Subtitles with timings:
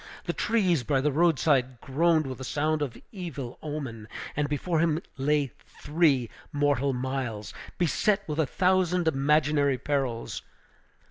[0.25, 4.79] The trees by the road side groaned with a sound of evil omen; and before
[4.79, 10.41] him lay three mortal miles, beset with a thousand imaginary perils.